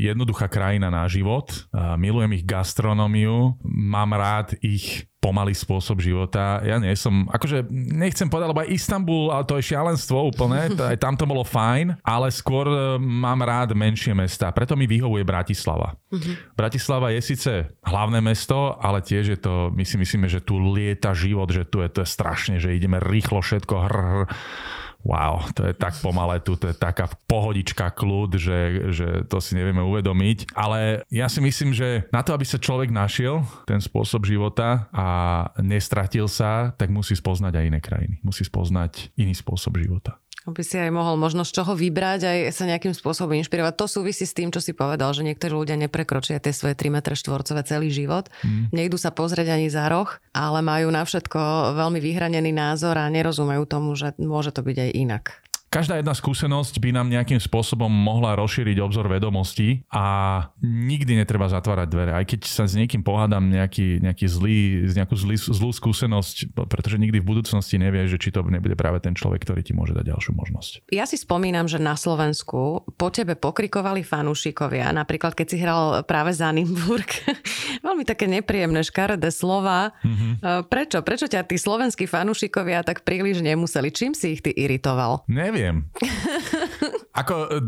[0.00, 1.68] jednoduchá krajina na život.
[1.76, 6.62] Milujem ich gastronómiu, mám rád ich pomalý spôsob života.
[6.62, 10.98] Ja nie som, akože nechcem povedať, lebo aj Istanbul, ale to je šialenstvo úplne, aj
[11.02, 15.98] tam to bolo fajn, ale skôr e, mám rád menšie mesta, preto mi vyhovuje Bratislava.
[16.14, 16.34] Uh-huh.
[16.54, 17.52] Bratislava je síce
[17.82, 21.82] hlavné mesto, ale tiež je to, my si myslíme, že tu lieta život, že tu
[21.82, 24.22] je to je strašne, že ideme rýchlo všetko hr, hr
[25.06, 29.54] wow, to je tak pomalé tu, to je taká pohodička kľud, že, že to si
[29.54, 30.52] nevieme uvedomiť.
[30.58, 35.06] Ale ja si myslím, že na to, aby sa človek našiel ten spôsob života a
[35.62, 38.16] nestratil sa, tak musí spoznať aj iné krajiny.
[38.26, 40.18] Musí spoznať iný spôsob života
[40.50, 43.74] by si aj mohol možno z čoho vybrať, aj sa nejakým spôsobom inšpirovať.
[43.78, 46.98] To súvisí s tým, čo si povedal, že niektorí ľudia neprekročia tie svoje 3 m
[47.02, 48.28] štvorcové celý život.
[48.44, 48.72] Mm.
[48.72, 53.64] Nejdu sa pozrieť ani za roh, ale majú na všetko veľmi vyhranený názor a nerozumejú
[53.68, 55.24] tomu, že môže to byť aj inak.
[55.68, 61.88] Každá jedna skúsenosť by nám nejakým spôsobom mohla rozšíriť obzor vedomostí a nikdy netreba zatvárať
[61.92, 62.12] dvere.
[62.16, 67.20] Aj keď sa s niekým pohádam nejaký, nejaký zlý, nejakú zlý, zlú skúsenosť, pretože nikdy
[67.20, 70.32] v budúcnosti nevie, že či to nebude práve ten človek, ktorý ti môže dať ďalšiu
[70.32, 70.72] možnosť.
[70.88, 76.32] Ja si spomínam, že na Slovensku po tebe pokrikovali fanúšikovia, napríklad keď si hral práve
[76.32, 77.12] za Nimburg.
[77.86, 79.92] Veľmi také nepríjemné, škaredé slova.
[80.00, 80.64] Mm-hmm.
[80.72, 81.04] Prečo?
[81.04, 83.92] Prečo ťa tí slovenskí fanúšikovia tak príliš nemuseli?
[83.92, 85.28] Čím si ich ty iritoval?
[85.28, 85.90] Neviem neviem.
[87.20, 87.58] Ako, e,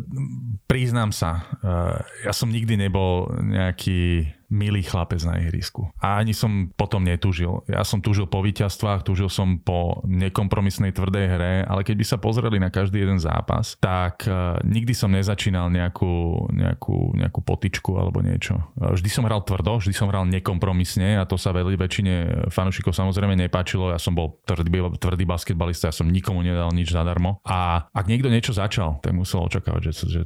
[0.71, 1.75] priznám sa, e,
[2.23, 5.89] ja som nikdy nebol nejaký milý chlapec na ihrisku.
[6.03, 7.63] A ani som potom netúžil.
[7.71, 12.19] Ja som túžil po víťazstvách, túžil som po nekompromisnej tvrdej hre, ale keď by sa
[12.19, 18.21] pozreli na každý jeden zápas, tak uh, nikdy som nezačínal nejakú, nejakú, nejakú potičku alebo
[18.21, 18.59] niečo.
[18.75, 22.15] Uh, vždy som hral tvrdo, vždy som hral nekompromisne a to sa veľmi väčšine
[22.51, 23.95] fanúšikov samozrejme nepáčilo.
[23.95, 27.39] Ja som bol tvrdý, tvrdý basketbalista, ja som nikomu nedal nič zadarmo.
[27.47, 30.21] A ak niekto niečo začal, tak musel očakávať, že, že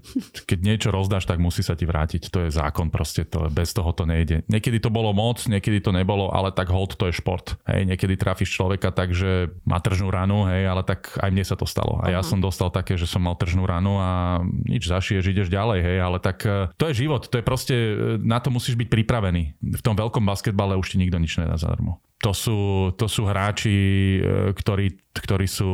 [0.49, 2.33] keď niečo rozdáš, tak musí sa ti vrátiť.
[2.33, 4.37] To je zákon proste, to, bez toho to nejde.
[4.47, 7.59] Niekedy to bolo moc, niekedy to nebolo, ale tak hold to je šport.
[7.67, 11.59] Hej, niekedy trafíš človeka tak, že má tržnú ranu, hej, ale tak aj mne sa
[11.59, 11.99] to stalo.
[12.01, 12.31] A ja uh-huh.
[12.31, 16.19] som dostal také, že som mal tržnú ranu a nič zašiješ, ideš ďalej, hej, ale
[16.23, 19.59] tak e, to je život, to je proste, e, na to musíš byť pripravený.
[19.59, 21.99] V tom veľkom basketbale už ti nikto nič nedá zadarmo.
[22.23, 23.77] To sú, to sú hráči,
[24.17, 24.19] e,
[24.57, 25.71] ktorí, ktorí sú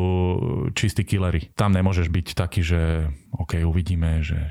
[0.75, 1.53] čistí killery.
[1.55, 4.51] Tam nemôžeš byť taký, že OK, uvidíme, že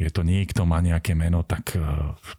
[0.00, 1.84] je to niekto, má nejaké meno, tak, eh,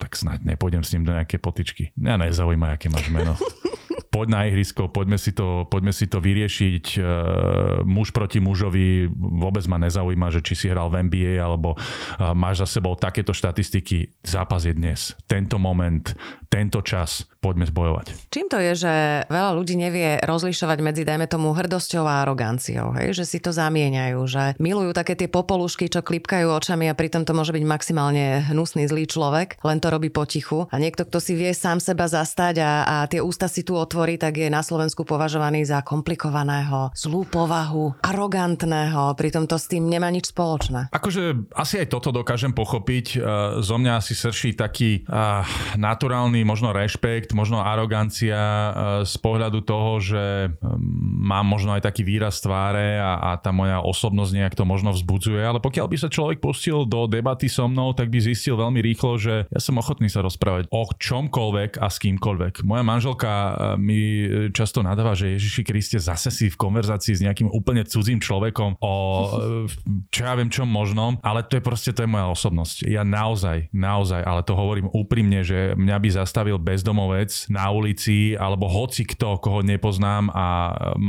[0.02, 1.93] tak snáď nepôjdem s ním do nejaké potičky.
[1.93, 3.38] Mňa nezaujíma, aké máš meno.
[4.12, 6.86] poď na ihrisko, poďme si to, poďme si to vyriešiť.
[7.00, 12.36] Uh, muž proti mužovi vôbec ma nezaujíma, že či si hral v NBA alebo uh,
[12.36, 14.12] máš za sebou takéto štatistiky.
[14.21, 15.15] Zápas je dnes.
[15.26, 16.04] Tento moment,
[16.52, 18.30] tento čas, poďme zbojovať.
[18.30, 18.93] Čím to je, že
[19.32, 23.15] veľa ľudí nevie rozlišovať medzi, dajme tomu, hrdosťou a aroganciou, hej?
[23.15, 27.32] že si to zamieňajú, že milujú také tie popolušky, čo klipkajú očami a pritom to
[27.32, 30.67] môže byť maximálne hnusný, zlý človek, len to robí potichu.
[30.69, 34.00] A niekto, kto si vie sám seba zastať a, a tie ústa si tu otvorí,
[34.21, 40.09] tak je na Slovensku považovaný za komplikovaného, zlú povahu, arogantného, pritom to s tým nemá
[40.09, 40.89] nič spoločné.
[40.93, 43.05] Akože asi aj toto dokážem pochopiť.
[43.13, 43.17] E,
[43.61, 45.43] zo mňa asi srší taký uh,
[45.77, 48.71] naturálny možno rešpekt, možno arogancia uh,
[49.05, 50.23] z pohľadu toho, že
[51.21, 55.38] mám možno aj taký výraz tváre a, a tá moja osobnosť nejak to možno vzbudzuje,
[55.38, 59.21] ale pokiaľ by sa človek pustil do debaty so mnou, tak by zistil veľmi rýchlo,
[59.21, 62.65] že ja som ochotný sa rozprávať o čomkoľvek a s kýmkoľvek.
[62.65, 64.01] Moja manželka e, mi
[64.49, 68.93] často nadáva, že Ježiši Kriste zase si v konverzácii s nejakým úplne cudzím človekom o
[68.97, 69.27] e,
[70.10, 72.89] čo ja viem čom možnom, ale to je proste to je moja osobnosť.
[72.89, 78.65] Ja naozaj, naozaj, ale to hovorím úprimne, že mňa by zastavil bezdomovec na ulici alebo
[78.65, 80.47] hoci kto, koho nepoznám a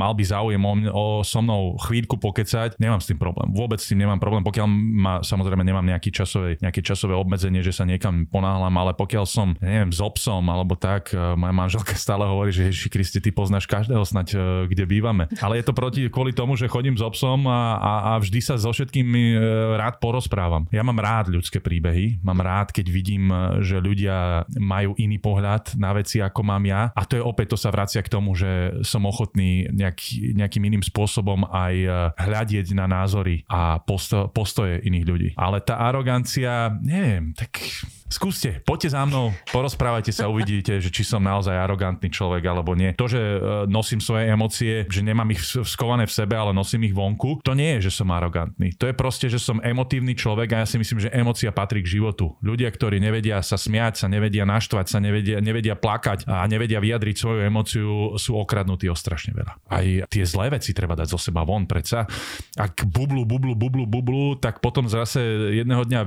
[0.03, 3.55] mal by záujem o, o so mnou chvíľku pokecať, nemám s tým problém.
[3.55, 7.71] Vôbec s tým nemám problém, pokiaľ ma, samozrejme nemám nejaký časové, nejaké časové obmedzenie, že
[7.71, 12.27] sa niekam ponáhľam, ale pokiaľ som, neviem, s obsom alebo tak, e, moja manželka stále
[12.27, 14.37] hovorí, že Ježiši Kristi, ty poznáš každého snať, e,
[14.75, 15.31] kde bývame.
[15.39, 18.59] Ale je to proti, kvôli tomu, že chodím s obsom a, a, a vždy sa
[18.59, 19.39] so všetkými e,
[19.79, 20.67] rád porozprávam.
[20.75, 23.31] Ja mám rád ľudské príbehy, mám rád, keď vidím,
[23.63, 26.91] že ľudia majú iný pohľad na veci, ako mám ja.
[26.97, 29.92] A to je opäť, to sa vracia k tomu, že som ochotný nejak,
[30.35, 31.75] nejakým iným spôsobom aj
[32.17, 35.29] hľadieť na názory a posto, postoje iných ľudí.
[35.37, 37.61] Ale tá arogancia, neviem, tak
[38.13, 42.93] Skúste, poďte za mnou, porozprávajte sa, uvidíte, že či som naozaj arogantný človek alebo nie.
[43.01, 43.39] To, že e,
[43.73, 47.81] nosím svoje emócie, že nemám ich skované v sebe, ale nosím ich vonku, to nie
[47.81, 48.77] je, že som arogantný.
[48.77, 51.89] To je proste, že som emotívny človek a ja si myslím, že emócia patrí k
[51.89, 52.37] životu.
[52.45, 57.17] Ľudia, ktorí nevedia sa smiať, sa nevedia naštvať, sa nevedia, nevedia plakať a nevedia vyjadriť
[57.17, 59.57] svoju emóciu, sú okradnutí o strašne veľa.
[59.73, 62.05] Aj tie zlé veci treba dať zo seba von, predsa.
[62.61, 66.05] Ak bublu, bublu, bublu, bublu, tak potom zase jedného dňa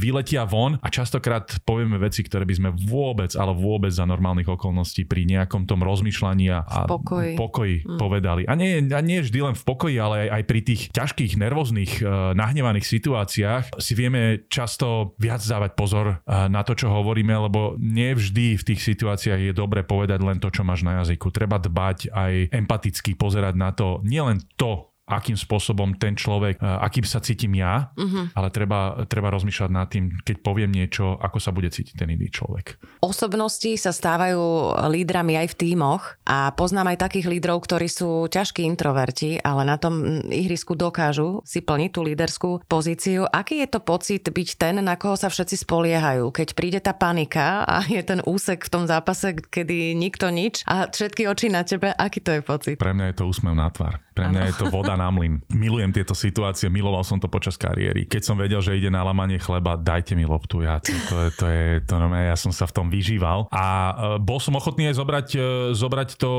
[0.00, 4.48] vyletia von a častokrát častokrát povieme veci, ktoré by sme vôbec, ale vôbec za normálnych
[4.48, 7.98] okolností pri nejakom tom rozmýšľaní a, pokoji, pokoji mm.
[7.98, 8.42] povedali.
[8.46, 11.92] A nie, a nie vždy len v pokoji, ale aj, aj pri tých ťažkých, nervóznych,
[12.02, 17.74] uh, nahnevaných situáciách si vieme často viac dávať pozor uh, na to, čo hovoríme, lebo
[17.78, 21.32] nie vždy v tých situáciách je dobre povedať len to, čo máš na jazyku.
[21.32, 27.04] Treba dbať aj empaticky pozerať na to, nielen to, akým spôsobom ten človek, e, akým
[27.04, 28.32] sa cítim ja, uh-huh.
[28.32, 32.32] ale treba, treba rozmýšľať nad tým, keď poviem niečo, ako sa bude cítiť ten iný
[32.32, 32.80] človek.
[33.04, 38.64] Osobnosti sa stávajú lídrami aj v tímoch a poznám aj takých lídrov, ktorí sú ťažkí
[38.64, 43.28] introverti, ale na tom ihrisku dokážu si plniť tú líderskú pozíciu.
[43.28, 46.32] Aký je to pocit byť ten, na koho sa všetci spoliehajú?
[46.32, 50.88] Keď príde tá panika a je ten úsek v tom zápase, kedy nikto nič a
[50.88, 52.76] všetky oči na tebe, aký to je pocit?
[52.78, 53.98] Pre mňa je to úsmev na tvár.
[54.12, 54.48] Pre mňa ano.
[54.52, 55.40] je to voda na mlyn.
[55.62, 58.04] Milujem tieto situácie, miloval som to počas kariéry.
[58.04, 60.60] Keď som vedel, že ide na lamanie chleba, dajte mi loptu.
[60.60, 63.48] Ja, to, to, je, to je, to normálne, ja som sa v tom vyžíval.
[63.48, 66.32] A uh, bol som ochotný aj zobrať, uh, zobrať to,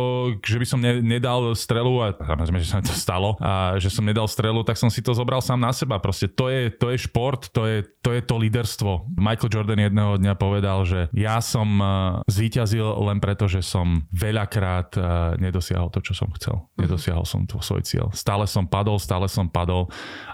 [0.45, 3.89] že by som ne, nedal strelu a samozrejme, že sa mi to stalo a že
[3.89, 5.97] som nedal strelu, tak som si to zobral sám na seba.
[5.97, 9.09] Proste to je, to je šport, to je, to je to líderstvo.
[9.17, 14.95] Michael Jordan jedného dňa povedal, že ja som uh, zvíťazil len preto, že som veľakrát
[15.39, 16.67] nedosiahol to, čo som chcel.
[16.75, 16.79] Mhm.
[16.85, 18.07] Nedosiahol som to svoj cieľ.
[18.11, 19.87] Stále som padol, stále som padol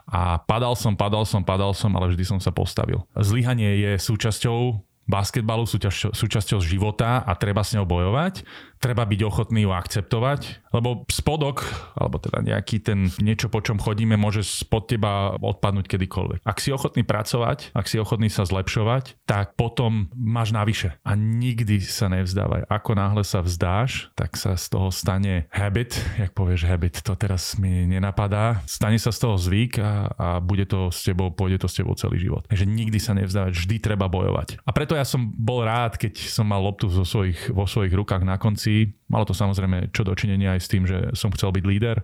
[0.09, 3.05] a padal som, padal som, padal som, ale vždy som sa postavil.
[3.13, 8.45] Zlyhanie je súčasťou basketbalu, súčasťou, súčasťou života a treba s ňou bojovať
[8.79, 11.67] treba byť ochotný ju akceptovať, lebo spodok,
[11.99, 16.39] alebo teda nejaký ten niečo, po čom chodíme, môže spod teba odpadnúť kedykoľvek.
[16.47, 20.95] Ak si ochotný pracovať, ak si ochotný sa zlepšovať, tak potom máš navyše.
[21.03, 22.71] A nikdy sa nevzdávaj.
[22.71, 27.59] Ako náhle sa vzdáš, tak sa z toho stane habit, jak povieš habit, to teraz
[27.59, 28.63] mi nenapadá.
[28.63, 31.99] Stane sa z toho zvyk a, a bude to s tebou, pôjde to s tebou
[31.99, 32.47] celý život.
[32.47, 34.63] Takže nikdy sa nevzdávať, vždy treba bojovať.
[34.63, 38.23] A preto ja som bol rád, keď som mal loptu vo svojich, vo svojich rukách
[38.23, 38.93] na konci pozícií.
[39.09, 41.97] Malo to samozrejme čo dočinenia aj s tým, že som chcel byť líder.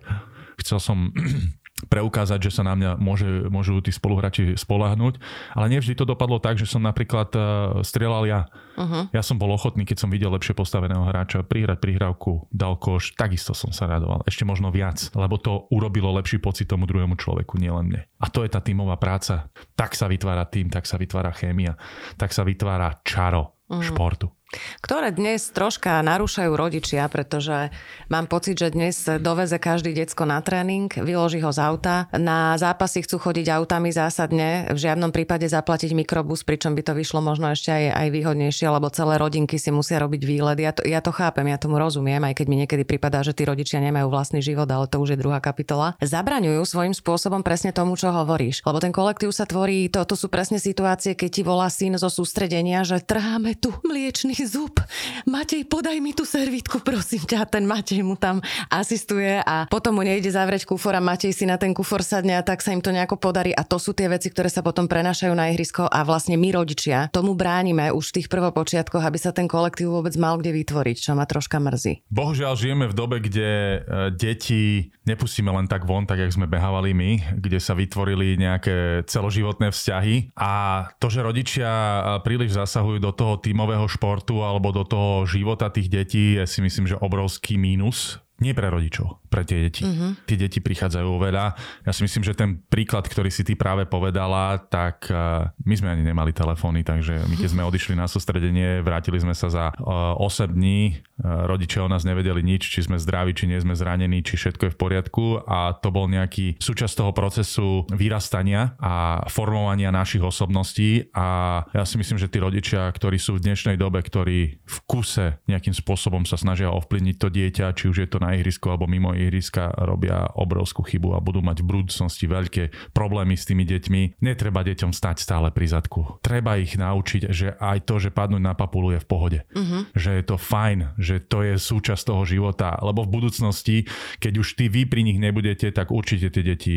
[0.58, 1.14] Chcel som
[1.92, 5.20] preukázať, že sa na mňa môže, môžu tí spoluhráči spolahnúť.
[5.52, 7.44] Ale nevždy to dopadlo tak, že som napríklad uh,
[7.84, 8.40] strieľal ja.
[8.80, 9.06] Uh-huh.
[9.12, 13.52] Ja som bol ochotný, keď som videl lepšie postaveného hráča, prihrať prihrávku, dal koš, takisto
[13.52, 14.24] som sa radoval.
[14.24, 18.02] Ešte možno viac, lebo to urobilo lepší pocit tomu druhému človeku, nielen mne.
[18.18, 19.52] A to je tá tímová práca.
[19.76, 21.76] Tak sa vytvára tým, tak sa vytvára chémia,
[22.16, 23.84] tak sa vytvára čaro uh-huh.
[23.84, 24.35] športu.
[24.80, 27.74] Ktoré dnes troška narúšajú rodičia, pretože
[28.06, 33.02] mám pocit, že dnes doveze každý decko na tréning, vyloží ho z auta, na zápasy
[33.02, 37.74] chcú chodiť autami zásadne, v žiadnom prípade zaplatiť mikrobus, pričom by to vyšlo možno ešte
[37.74, 40.58] aj, aj výhodnejšie, lebo celé rodinky si musia robiť výlet.
[40.62, 43.42] Ja to, ja to chápem, ja tomu rozumiem, aj keď mi niekedy prípada, že tí
[43.42, 45.98] rodičia nemajú vlastný život, ale to už je druhá kapitola.
[45.98, 48.62] Zabraňujú svojím spôsobom presne tomu, čo hovoríš.
[48.62, 52.06] Lebo ten kolektív sa tvorí, to, to sú presne situácie, keď ti volá syn zo
[52.06, 54.76] sústredenia, že trháme tu mliečný zub.
[55.24, 57.48] Matej, podaj mi tú servítku, prosím ťa.
[57.48, 61.56] Ten Matej mu tam asistuje a potom mu nejde zavrieť kufor a Matej si na
[61.56, 63.54] ten kufor sadne a tak sa im to nejako podarí.
[63.56, 67.08] A to sú tie veci, ktoré sa potom prenašajú na ihrisko a vlastne my rodičia
[67.14, 71.12] tomu bránime už v tých prvopočiatkoch, aby sa ten kolektív vôbec mal kde vytvoriť, čo
[71.14, 72.10] ma troška mrzí.
[72.10, 73.78] Bohužiaľ žijeme v dobe, kde e,
[74.10, 79.70] deti nepustíme len tak von, tak jak sme behávali my, kde sa vytvorili nejaké celoživotné
[79.70, 80.52] vzťahy a
[80.98, 85.86] to, že rodičia e, príliš zasahujú do toho tímového športu alebo do toho života tých
[85.86, 89.80] detí je si myslím, že obrovský mínus nie pre rodičov, pre tie deti.
[89.80, 90.12] Uh-huh.
[90.28, 91.56] Tie deti prichádzajú veľa.
[91.88, 95.96] Ja si myslím, že ten príklad, ktorý si ty práve povedala, tak uh, my sme
[95.96, 100.20] ani nemali telefóny, takže my keď sme odišli na sústredenie, vrátili sme sa za uh,
[100.20, 104.20] 8 dní, uh, rodičia o nás nevedeli nič, či sme zdraví, či nie sme zranení,
[104.20, 109.88] či všetko je v poriadku a to bol nejaký súčasť toho procesu vyrastania a formovania
[109.88, 114.60] našich osobností a ja si myslím, že tí rodičia, ktorí sú v dnešnej dobe, ktorí
[114.60, 118.68] v kuse nejakým spôsobom sa snažia ovplyvniť to dieťa, či už je to na ihrisku
[118.68, 123.64] alebo mimo ihriska robia obrovskú chybu a budú mať v budúcnosti veľké problémy s tými
[123.64, 124.20] deťmi.
[124.20, 126.20] Netreba deťom stať stále pri zadku.
[126.20, 129.38] Treba ich naučiť, že aj to, že padnúť na papulu je v pohode.
[129.52, 129.88] Uh-huh.
[129.96, 132.74] Že je to fajn, že to je súčasť toho života.
[132.82, 133.86] Lebo v budúcnosti,
[134.18, 136.76] keď už ty vy pri nich nebudete, tak určite tie deti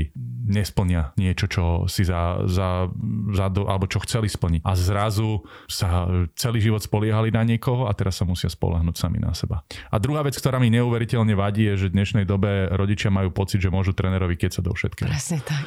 [0.49, 2.89] nesplnia niečo, čo si za, za,
[3.33, 4.61] za alebo čo chceli splniť.
[4.65, 6.05] A zrazu sa
[6.37, 9.61] celý život spoliehali na niekoho a teraz sa musia spolahnúť sami na seba.
[9.89, 13.61] A druhá vec, ktorá mi neuveriteľne vadí, je, že v dnešnej dobe rodičia majú pocit,
[13.61, 15.09] že môžu trénerovi keď sa do všetkého.
[15.09, 15.65] Presne tak.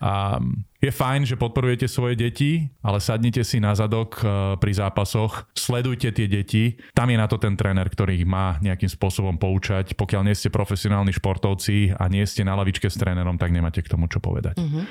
[0.00, 0.38] A
[0.84, 6.12] je fajn, že podporujete svoje deti, ale sadnite si na zadok e, pri zápasoch, sledujte
[6.12, 6.76] tie deti.
[6.92, 9.96] Tam je na to ten tréner, ktorý ich má nejakým spôsobom poučať.
[9.96, 13.88] Pokiaľ nie ste profesionálni športovci a nie ste na lavičke s trénerom, tak nemáte k
[13.88, 14.60] tomu čo povedať.
[14.60, 14.84] Mm-hmm.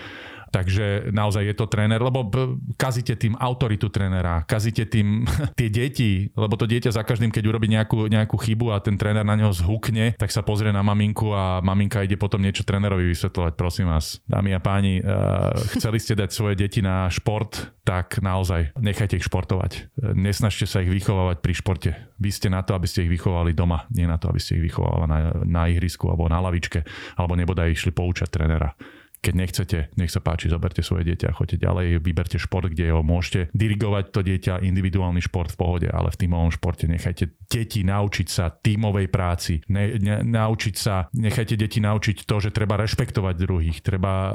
[0.54, 2.30] Takže naozaj je to tréner, lebo
[2.78, 5.26] kazíte tým autoritu trénera, kazíte tým
[5.60, 9.26] tie deti, lebo to dieťa za každým, keď urobí nejakú, nejakú chybu a ten tréner
[9.26, 13.54] na neho zhukne, tak sa pozrie na maminku a maminka ide potom niečo trénerovi vysvetľovať.
[13.58, 18.78] Prosím vás, dámy a páni, uh, chceli ste dať svoje deti na šport, tak naozaj
[18.78, 19.90] nechajte ich športovať.
[20.14, 21.90] Nesnažte sa ich vychovávať pri športe.
[22.22, 24.70] Vy ste na to, aby ste ich vychovali doma, nie na to, aby ste ich
[24.70, 26.86] vychovávali na, na ihrisku alebo na lavičke,
[27.18, 28.78] alebo nebodaj išli poučať trénera.
[29.24, 33.00] Keď nechcete, nech sa páči, zoberte svoje dieťa a choďte ďalej, vyberte šport, kde ho
[33.00, 38.28] môžete dirigovať to dieťa, individuálny šport v pohode, ale v tímovom športe nechajte deti naučiť
[38.28, 43.80] sa tímovej práci, ne, ne, naučiť sa, nechajte deti naučiť to, že treba rešpektovať druhých,
[43.80, 44.34] treba uh,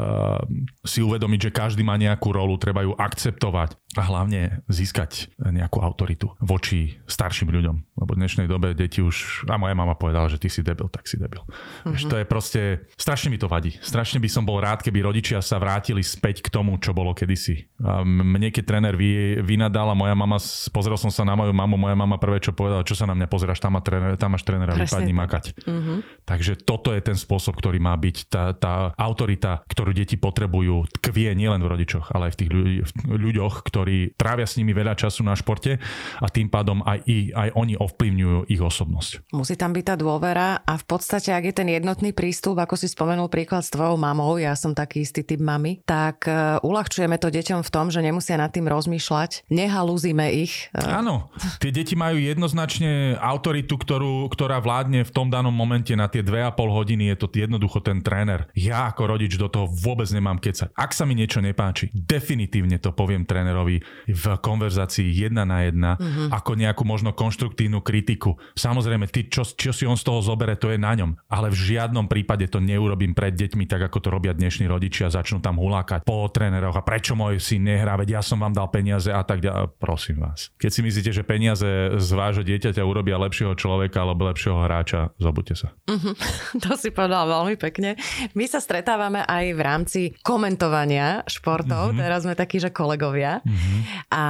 [0.80, 6.36] si uvedomiť, že každý má nejakú rolu, treba ju akceptovať a hlavne získať nejakú autoritu
[6.44, 7.76] voči starším ľuďom.
[7.96, 11.08] Lebo v dnešnej dobe deti už, a moja mama povedala, že ty si debil, tak
[11.08, 11.40] si debil.
[11.88, 12.10] Mm-hmm.
[12.12, 12.62] to je proste,
[13.00, 13.80] strašne mi to vadí.
[13.80, 17.64] Strašne by som bol rád, keby rodičia sa vrátili späť k tomu, čo bolo kedysi.
[17.80, 20.36] A mne, keď tréner vy, vynadal a moja mama,
[20.68, 23.24] pozrel som sa na moju mamu, moja mama prvé, čo povedala, čo sa na mňa
[23.24, 25.64] pozeráš, tam, má tréner, tam máš trénera, vypadni makať.
[25.64, 25.98] Mm-hmm.
[26.28, 31.32] Takže toto je ten spôsob, ktorý má byť tá, tá autorita, ktorú deti potrebujú, tkvie
[31.32, 34.92] nielen v rodičoch, ale aj v tých ľudí, v ľuďoch, ktorí trávia s nimi veľa
[34.92, 35.80] času na športe
[36.20, 39.32] a tým pádom aj, i, aj oni ovplyvňujú ich osobnosť.
[39.32, 42.92] Musí tam byť tá dôvera a v podstate, ak je ten jednotný prístup, ako si
[42.92, 47.32] spomenul príklad s tvojou mamou, ja som taký istý typ mami, tak uh, uľahčujeme to
[47.32, 50.68] deťom v tom, že nemusia nad tým rozmýšľať, nehalúzime ich.
[50.76, 51.00] Uh.
[51.00, 56.17] Áno, tie deti majú jednoznačne autoritu, ktorú, ktorá vládne v tom danom momente na tie
[56.24, 58.50] 2,5 hodiny, je to jednoducho ten tréner.
[58.56, 60.74] Ja ako rodič do toho vôbec nemám kecať.
[60.74, 66.34] Ak sa mi niečo nepáči, definitívne to poviem trénerovi v konverzácii jedna na jedna, uh-huh.
[66.34, 68.38] ako nejakú možno konštruktívnu kritiku.
[68.54, 71.18] Samozrejme, ty, čo, čo si on z toho zobere, to je na ňom.
[71.28, 75.42] Ale v žiadnom prípade to neurobím pred deťmi, tak ako to robia dnešní rodičia začnú
[75.42, 79.10] tam hulákať po tréneroch a prečo môj syn nehrá, veď ja som vám dal peniaze
[79.10, 79.74] a tak ďalej.
[79.78, 80.54] Prosím vás.
[80.56, 85.58] Keď si myslíte, že peniaze z vášho dieťaťa urobia lepšieho človeka alebo lepšieho hráča, zobudte
[85.58, 85.74] sa.
[85.90, 86.07] Uh-huh.
[86.64, 87.98] to si povedal veľmi pekne.
[88.34, 92.00] My sa stretávame aj v rámci komentovania športov, mm-hmm.
[92.00, 93.40] teraz sme takí, že kolegovia.
[93.42, 93.80] Mm-hmm.
[94.12, 94.24] A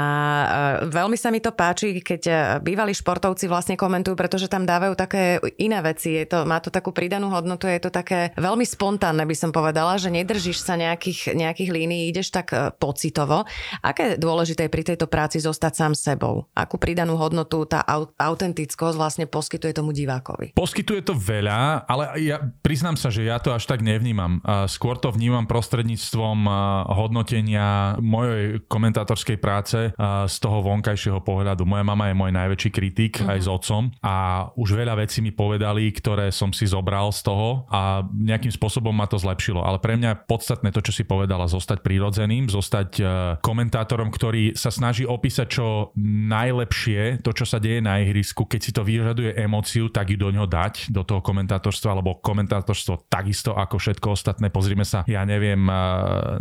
[0.89, 5.43] veľmi sa mi to páči, keď e, bývalí športovci vlastne komentujú, pretože tam dávajú také
[5.59, 6.15] iné veci.
[6.19, 9.99] Je to, má to takú pridanú hodnotu, je to také veľmi spontánne, by som povedala,
[9.99, 13.45] že nedržíš sa nejakých, nejakých línií, ideš tak e, pocitovo.
[13.83, 16.47] Aké dôležité je pri tejto práci zostať sám sebou?
[16.55, 17.83] Akú pridanú hodnotu tá
[18.17, 20.55] autentickosť vlastne poskytuje tomu divákovi?
[20.55, 24.39] Poskytuje to veľa, ale ja priznám sa, že ja to až tak nevnímam.
[24.71, 26.47] Skôr to vnímam prostredníctvom
[26.95, 31.67] hodnotenia mojej komentátorskej práce z toho vonkajšieho pohľadu.
[31.67, 33.35] Moja mama je môj najväčší kritik uh-huh.
[33.35, 37.67] aj s otcom a už veľa vecí mi povedali, ktoré som si zobral z toho
[37.73, 39.65] a nejakým spôsobom ma to zlepšilo.
[39.65, 43.03] Ale pre mňa je podstatné to, čo si povedala, zostať prírodzeným, zostať
[43.43, 48.45] komentátorom, ktorý sa snaží opísať čo najlepšie to, čo sa deje na ihrisku.
[48.45, 53.09] Keď si to vyžaduje emóciu, tak ju do ňoho dať, do toho komentátorstva, alebo komentátorstvo
[53.09, 54.53] takisto ako všetko ostatné.
[54.53, 55.65] Pozrime sa, ja neviem,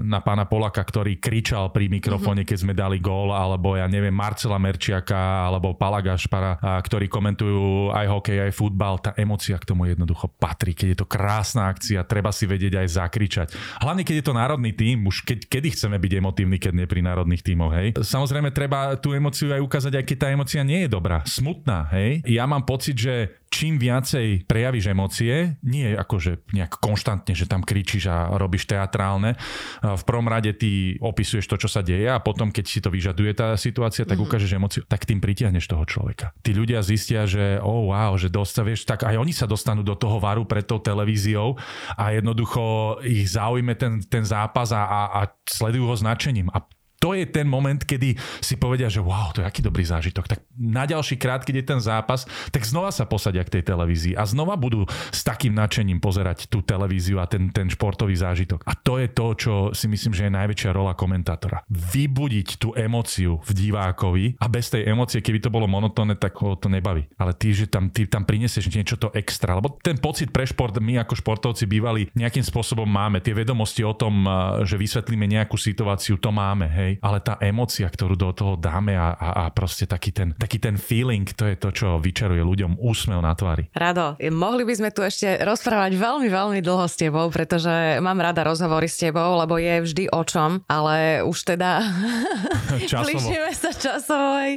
[0.03, 4.59] na pána Polaka, ktorý kričal pri mikrofóne, keď sme dali gól, alebo ja neviem, Marcela
[4.59, 8.99] Merčiaka, alebo Pala Gašpara, ktorí komentujú aj hokej, aj futbal.
[8.99, 10.75] Tá emocia k tomu jednoducho patrí.
[10.75, 13.47] Keď je to krásna akcia, treba si vedieť aj zakričať.
[13.79, 16.99] Hlavne, keď je to národný tým, už keď, kedy chceme byť emotívni, keď nie pri
[16.99, 17.95] národných tímoch, hej.
[17.95, 22.19] Samozrejme, treba tú emociu aj ukázať, aj keď tá emocia nie je dobrá, smutná, hej.
[22.27, 28.11] Ja mám pocit, že čím viacej prejavíš emócie, nie akože nejak konštantne, že tam kričíš
[28.11, 29.39] a robíš teatrálne.
[29.81, 33.31] V prvom rade ty opisuješ to, čo sa deje a potom, keď si to vyžaduje
[33.33, 34.27] tá situácia, tak mm-hmm.
[34.27, 36.35] ukážeš emóciu, tak tým pritiahneš toho človeka.
[36.43, 40.19] Tí ľudia zistia, že oh wow, že dostavieš, tak aj oni sa dostanú do toho
[40.19, 41.55] varu pred tou televíziou
[41.95, 46.51] a jednoducho ich zaujme ten, ten zápas a, a, a sledujú ho značením.
[46.51, 46.63] A
[47.07, 50.27] to je ten moment, kedy si povedia, že wow, to je aký dobrý zážitok.
[50.27, 54.19] Tak na ďalší krát, keď je ten zápas, tak znova sa posadia k tej televízii
[54.19, 54.83] a znova budú
[55.15, 58.67] s takým nadšením pozerať tú televíziu a ten, ten športový zážitok.
[58.67, 61.63] A to je to, čo si myslím, že je najväčšia rola komentátora.
[61.71, 66.59] Vybudiť tú emóciu v divákovi a bez tej emócie, keby to bolo monotónne, tak ho
[66.59, 67.07] to nebaví.
[67.15, 70.75] Ale ty, že tam, ty tam prinesieš niečo to extra, lebo ten pocit pre šport
[70.75, 73.23] my ako športovci bývali nejakým spôsobom máme.
[73.23, 74.27] Tie vedomosti o tom,
[74.67, 76.67] že vysvetlíme nejakú situáciu, to máme.
[76.67, 80.33] Hej hej, ale tá emocia, ktorú do toho dáme a, a, a proste taký ten,
[80.33, 83.69] taký ten feeling, to je to, čo vyčaruje ľuďom úsmev na tvári.
[83.77, 88.41] Rado, mohli by sme tu ešte rozprávať veľmi, veľmi dlho s tebou, pretože mám rada
[88.41, 91.81] rozhovory s tebou, lebo je vždy o čom, ale už teda
[93.05, 94.51] blížime sa časovo aj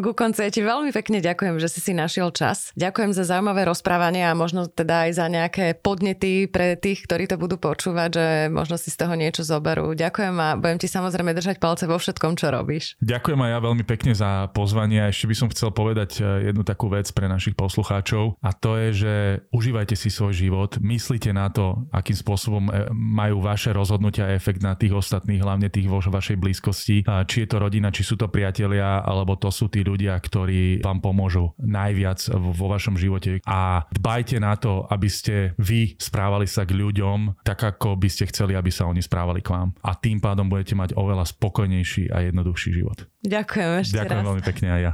[0.00, 0.44] ku koncu.
[0.46, 2.72] Ja ti veľmi pekne ďakujem, že si si našiel čas.
[2.78, 7.36] Ďakujem za zaujímavé rozprávanie a možno teda aj za nejaké podnety pre tých, ktorí to
[7.36, 9.92] budú počúvať, že možno si z toho niečo zoberú.
[9.92, 12.96] Ďakujem a budem ti samozrejme držať palce palce vo všetkom, čo robíš.
[13.04, 16.64] Ďakujem aj ja veľmi pekne za pozvanie a ešte by som chcel povedať e, jednu
[16.64, 19.14] takú vec pre našich poslucháčov a to je, že
[19.52, 24.72] užívajte si svoj život, myslíte na to, akým spôsobom e, majú vaše rozhodnutia efekt na
[24.72, 29.04] tých ostatných, hlavne tých vo vašej blízkosti, či je to rodina, či sú to priatelia,
[29.04, 34.54] alebo to sú tí ľudia, ktorí vám pomôžu najviac vo vašom živote a dbajte na
[34.56, 38.86] to, aby ste vy správali sa k ľuďom tak, ako by ste chceli, aby sa
[38.86, 39.74] oni správali k vám.
[39.82, 42.98] A tým pádom budete mať oveľa spokojnejší spokojnejší a jednoduchší život.
[43.26, 44.28] Ďakujem ešte Ďakujem raz.
[44.30, 44.92] veľmi pekne aj ja.